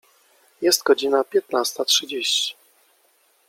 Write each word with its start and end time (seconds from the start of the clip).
Jest 0.61 0.83
godzina 0.83 1.23
piętnasta 1.23 1.85
trzydzieści. 1.85 2.55